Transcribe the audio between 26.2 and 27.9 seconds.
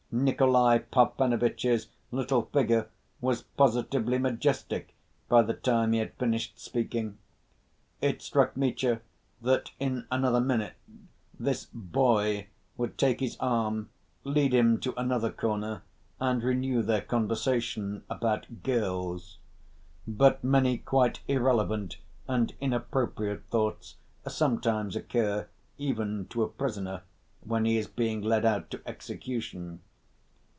to a prisoner when he is